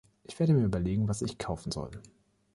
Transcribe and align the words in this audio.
Ich 0.23 0.39
werde 0.39 0.53
mir 0.53 0.65
überlegen, 0.65 1.07
was 1.07 1.21
ich 1.21 1.37
kaufen 1.37 1.71
soll. 1.71 1.91